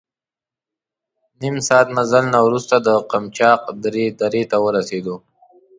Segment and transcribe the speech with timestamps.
[1.41, 3.61] نیم ساعت مزل نه وروسته د قمچاق
[4.25, 5.15] درې ته ورسېدو.